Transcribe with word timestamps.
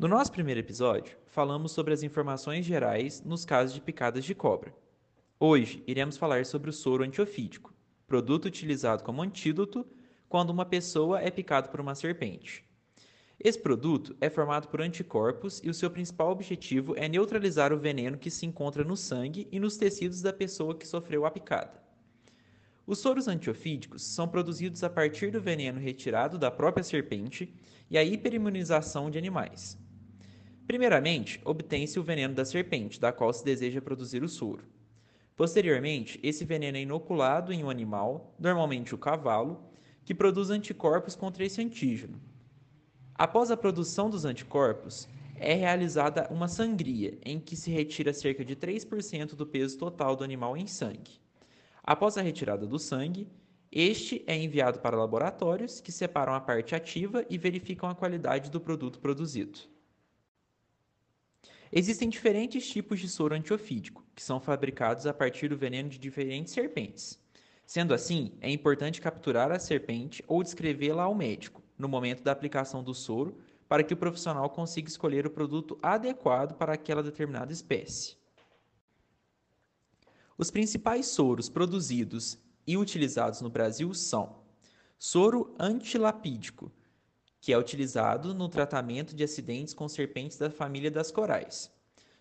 No 0.00 0.08
nosso 0.08 0.32
primeiro 0.32 0.58
episódio, 0.58 1.14
falamos 1.26 1.72
sobre 1.72 1.92
as 1.92 2.02
informações 2.02 2.64
gerais 2.64 3.22
nos 3.22 3.44
casos 3.44 3.74
de 3.74 3.82
picadas 3.82 4.24
de 4.24 4.34
cobra. 4.34 4.74
Hoje, 5.38 5.84
iremos 5.86 6.16
falar 6.16 6.46
sobre 6.46 6.70
o 6.70 6.72
soro 6.72 7.04
antiofídico, 7.04 7.74
produto 8.06 8.46
utilizado 8.46 9.04
como 9.04 9.20
antídoto 9.20 9.86
quando 10.26 10.48
uma 10.48 10.64
pessoa 10.64 11.20
é 11.20 11.30
picada 11.30 11.68
por 11.68 11.82
uma 11.82 11.94
serpente. 11.94 12.64
Esse 13.38 13.58
produto 13.58 14.16
é 14.22 14.30
formado 14.30 14.68
por 14.68 14.80
anticorpos 14.80 15.60
e 15.62 15.68
o 15.68 15.74
seu 15.74 15.90
principal 15.90 16.30
objetivo 16.30 16.94
é 16.96 17.06
neutralizar 17.06 17.70
o 17.70 17.78
veneno 17.78 18.16
que 18.16 18.30
se 18.30 18.46
encontra 18.46 18.82
no 18.82 18.96
sangue 18.96 19.48
e 19.52 19.60
nos 19.60 19.76
tecidos 19.76 20.22
da 20.22 20.32
pessoa 20.32 20.74
que 20.74 20.88
sofreu 20.88 21.26
a 21.26 21.30
picada. 21.30 21.78
Os 22.86 23.00
soros 23.00 23.28
antiofídicos 23.28 24.02
são 24.02 24.26
produzidos 24.26 24.82
a 24.82 24.88
partir 24.88 25.30
do 25.30 25.42
veneno 25.42 25.78
retirado 25.78 26.38
da 26.38 26.50
própria 26.50 26.82
serpente 26.82 27.54
e 27.90 27.98
a 27.98 28.02
hiperimunização 28.02 29.10
de 29.10 29.18
animais. 29.18 29.78
Primeiramente, 30.70 31.40
obtém-se 31.44 31.98
o 31.98 32.02
veneno 32.04 32.32
da 32.32 32.44
serpente, 32.44 33.00
da 33.00 33.10
qual 33.10 33.32
se 33.32 33.44
deseja 33.44 33.82
produzir 33.82 34.22
o 34.22 34.28
soro. 34.28 34.62
Posteriormente, 35.34 36.20
esse 36.22 36.44
veneno 36.44 36.78
é 36.78 36.82
inoculado 36.82 37.52
em 37.52 37.64
um 37.64 37.68
animal, 37.68 38.36
normalmente 38.38 38.94
o 38.94 38.98
cavalo, 38.98 39.68
que 40.04 40.14
produz 40.14 40.48
anticorpos 40.48 41.16
contra 41.16 41.44
esse 41.44 41.60
antígeno. 41.60 42.20
Após 43.16 43.50
a 43.50 43.56
produção 43.56 44.08
dos 44.08 44.24
anticorpos, 44.24 45.08
é 45.34 45.54
realizada 45.54 46.28
uma 46.30 46.46
sangria, 46.46 47.18
em 47.24 47.40
que 47.40 47.56
se 47.56 47.72
retira 47.72 48.12
cerca 48.12 48.44
de 48.44 48.54
3% 48.54 49.34
do 49.34 49.44
peso 49.44 49.76
total 49.76 50.14
do 50.14 50.22
animal 50.22 50.56
em 50.56 50.68
sangue. 50.68 51.20
Após 51.82 52.16
a 52.16 52.22
retirada 52.22 52.64
do 52.64 52.78
sangue, 52.78 53.26
este 53.72 54.22
é 54.24 54.36
enviado 54.36 54.78
para 54.78 54.96
laboratórios 54.96 55.80
que 55.80 55.90
separam 55.90 56.32
a 56.32 56.40
parte 56.40 56.76
ativa 56.76 57.26
e 57.28 57.36
verificam 57.36 57.90
a 57.90 57.94
qualidade 57.96 58.52
do 58.52 58.60
produto 58.60 59.00
produzido. 59.00 59.68
Existem 61.72 62.08
diferentes 62.08 62.68
tipos 62.68 62.98
de 62.98 63.08
soro 63.08 63.34
antiofídico, 63.34 64.04
que 64.14 64.22
são 64.22 64.40
fabricados 64.40 65.06
a 65.06 65.14
partir 65.14 65.48
do 65.48 65.56
veneno 65.56 65.88
de 65.88 65.98
diferentes 65.98 66.52
serpentes. 66.52 67.20
Sendo 67.64 67.94
assim, 67.94 68.32
é 68.40 68.50
importante 68.50 69.00
capturar 69.00 69.52
a 69.52 69.58
serpente 69.60 70.24
ou 70.26 70.42
descrevê-la 70.42 71.04
ao 71.04 71.14
médico, 71.14 71.62
no 71.78 71.88
momento 71.88 72.24
da 72.24 72.32
aplicação 72.32 72.82
do 72.82 72.92
soro 72.92 73.38
para 73.68 73.84
que 73.84 73.94
o 73.94 73.96
profissional 73.96 74.50
consiga 74.50 74.88
escolher 74.88 75.24
o 75.24 75.30
produto 75.30 75.78
adequado 75.80 76.56
para 76.56 76.72
aquela 76.72 77.04
determinada 77.04 77.52
espécie. 77.52 78.16
Os 80.36 80.50
principais 80.50 81.06
soros 81.06 81.48
produzidos 81.48 82.36
e 82.66 82.76
utilizados 82.76 83.40
no 83.40 83.48
Brasil 83.48 83.94
são 83.94 84.40
soro 84.98 85.54
antilapídico, 85.56 86.72
que 87.40 87.52
é 87.52 87.58
utilizado 87.58 88.34
no 88.34 88.48
tratamento 88.48 89.14
de 89.14 89.24
acidentes 89.24 89.72
com 89.72 89.88
serpentes 89.88 90.36
da 90.36 90.50
família 90.50 90.90
das 90.90 91.10
corais. 91.10 91.72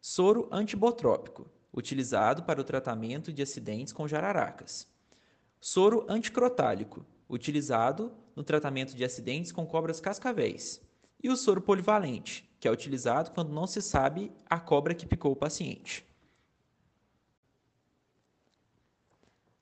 Soro 0.00 0.48
antibotrópico, 0.52 1.50
utilizado 1.72 2.42
para 2.42 2.60
o 2.60 2.64
tratamento 2.64 3.32
de 3.32 3.42
acidentes 3.42 3.92
com 3.92 4.06
jararacas. 4.06 4.86
Soro 5.60 6.04
anticrotálico, 6.08 7.04
utilizado 7.28 8.12
no 8.34 8.44
tratamento 8.44 8.94
de 8.94 9.04
acidentes 9.04 9.50
com 9.50 9.66
cobras 9.66 10.00
cascavéis, 10.00 10.80
e 11.22 11.30
o 11.30 11.36
soro 11.36 11.60
polivalente, 11.60 12.48
que 12.60 12.68
é 12.68 12.70
utilizado 12.70 13.30
quando 13.30 13.52
não 13.52 13.66
se 13.66 13.80
sabe 13.80 14.30
a 14.48 14.60
cobra 14.60 14.94
que 14.94 15.06
picou 15.06 15.32
o 15.32 15.36
paciente. 15.36 16.06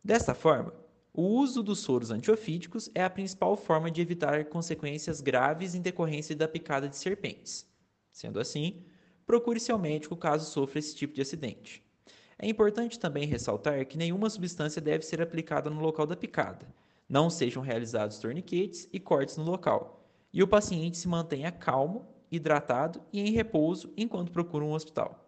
Desta 0.03 0.35
forma, 0.35 0.75
o 1.17 1.23
uso 1.23 1.63
dos 1.63 1.79
soros 1.79 2.11
antiofídicos 2.11 2.91
é 2.93 3.05
a 3.05 3.09
principal 3.09 3.57
forma 3.57 3.89
de 3.89 4.03
evitar 4.03 4.47
consequências 4.47 5.21
graves 5.21 5.73
em 5.73 5.81
decorrência 5.81 6.35
da 6.35 6.49
picada 6.49 6.89
de 6.89 6.97
serpentes. 6.97 7.65
Sendo 8.11 8.41
assim, 8.41 8.85
procure 9.25 9.61
seu 9.61 9.79
médico 9.79 10.17
caso 10.17 10.51
sofra 10.51 10.81
esse 10.81 10.97
tipo 10.97 11.15
de 11.15 11.23
acidente. 11.23 11.85
É 12.37 12.49
importante 12.49 12.99
também 12.99 13.29
ressaltar 13.29 13.87
que 13.87 13.97
nenhuma 13.97 14.29
substância 14.29 14.83
deve 14.83 15.05
ser 15.05 15.23
aplicada 15.23 15.71
no 15.71 15.81
local 15.81 16.05
da 16.05 16.17
picada, 16.17 16.67
não 17.09 17.31
sejam 17.31 17.63
realizados 17.63 18.19
torniquetes 18.19 18.89
e 18.93 18.99
cortes 18.99 19.37
no 19.37 19.45
local, 19.45 20.05
e 20.33 20.43
o 20.43 20.49
paciente 20.49 20.99
se 20.99 21.07
mantenha 21.07 21.53
calmo, 21.53 22.09
hidratado 22.29 23.01
e 23.13 23.21
em 23.21 23.31
repouso 23.31 23.93
enquanto 23.97 24.33
procura 24.33 24.65
um 24.65 24.73
hospital. 24.73 25.24